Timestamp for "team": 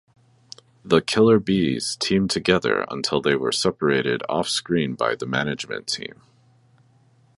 5.85-6.21